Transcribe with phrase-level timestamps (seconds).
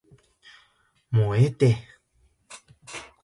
[1.11, 1.77] もうええて